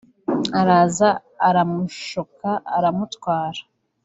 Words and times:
araza 0.59 1.09
aramushuka 1.47 2.49
aramutwara 2.75 3.61